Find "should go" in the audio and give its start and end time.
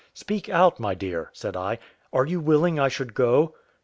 2.87-3.53